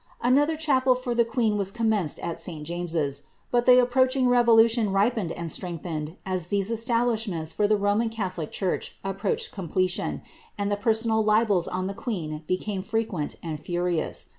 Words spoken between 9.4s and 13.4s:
completion, and the personal libels on the queen became frequent